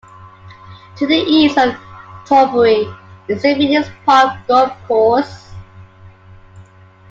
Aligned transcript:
To 0.97 1.05
the 1.05 1.13
east 1.13 1.59
of 1.59 1.75
Thornbury 2.25 2.87
is 3.27 3.43
the 3.43 3.53
Phoenix 3.53 3.87
Park 4.03 4.35
Golf 4.47 4.71
Course. 4.87 5.53